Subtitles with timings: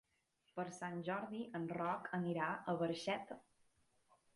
[0.55, 3.43] Per Sant Jordi en Roc anirà a Barxeta.